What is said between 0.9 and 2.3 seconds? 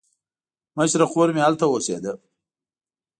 خور مې هلته اوسېده.